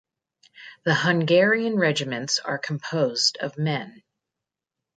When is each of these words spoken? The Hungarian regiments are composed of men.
The 0.83 0.95
Hungarian 0.95 1.75
regiments 1.77 2.39
are 2.39 2.57
composed 2.57 3.37
of 3.39 3.59
men. 3.59 4.01